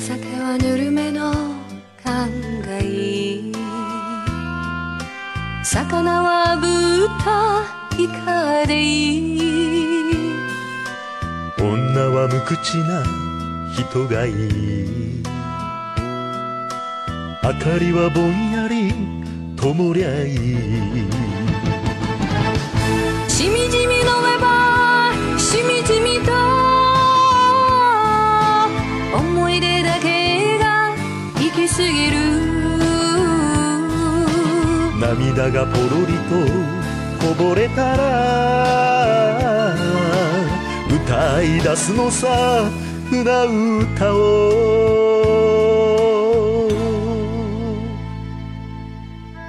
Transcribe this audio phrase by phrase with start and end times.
[0.00, 1.30] さはぬるめの
[2.02, 2.30] 缶
[2.62, 3.52] がいい
[5.62, 7.64] 魚は豚
[8.02, 9.40] イカでいい。
[11.58, 11.66] 女
[12.08, 13.04] は無口な
[13.74, 15.22] 人がいい。
[17.42, 18.94] 明かりはぼんやり
[19.54, 20.38] ともりゃいい。
[23.28, 24.29] しみじみの
[35.14, 36.38] 涙がポロリと
[37.26, 39.74] こぼれたら
[40.88, 42.70] 歌い出すのさ。
[43.10, 43.22] 船
[43.82, 44.18] 歌を。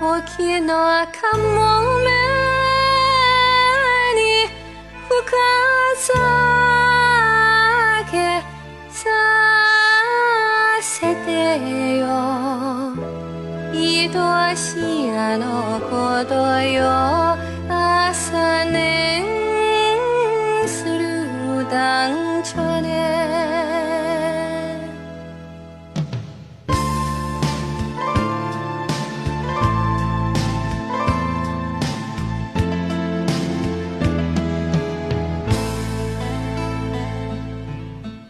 [0.00, 2.37] 沖の赤もめ
[13.70, 16.88] 愛しいあのことよ。
[17.68, 19.22] 朝寝
[20.66, 22.88] する団長ね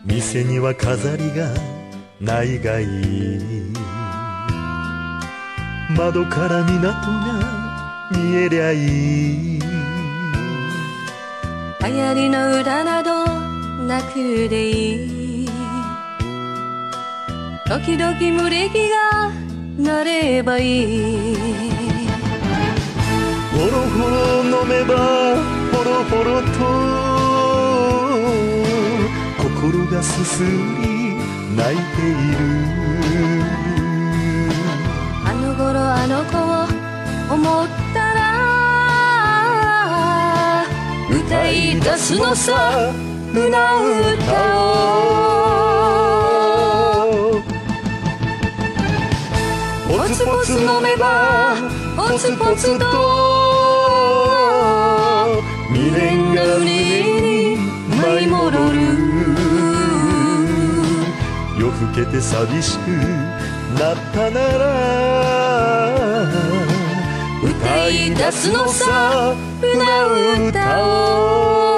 [0.04, 1.48] 店には飾りが
[2.20, 3.72] ないがいい。
[5.96, 9.60] 窓から港が見えりゃいい
[11.80, 13.24] 流行りの歌など
[13.86, 15.48] なくでいい。
[17.66, 18.12] 時々
[18.42, 19.32] 無力が
[19.78, 21.36] なればいい。
[23.52, 24.94] ほろほろ飲めば
[25.72, 26.48] ほろほろと
[29.42, 30.48] 心がすすり
[31.56, 32.12] 泣いてい
[32.82, 32.87] る。
[37.38, 38.20] 思ったら
[41.08, 42.92] 歌い出すのさ
[43.32, 43.56] 船歌
[44.60, 44.66] を
[49.86, 51.54] ポツポツ飲めば
[51.96, 52.84] ポツポツと
[55.72, 56.66] 未練が胸
[57.20, 57.56] に
[58.00, 58.78] 舞い戻る。
[61.60, 62.88] 夜更けて寂しく
[63.78, 65.37] なったなら
[67.90, 69.34] い出すのさ。
[69.60, 71.77] 歌う歌を